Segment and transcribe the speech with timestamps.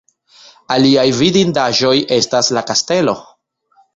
[0.75, 3.15] Aliaj vidindaĵoj estas la kastelo.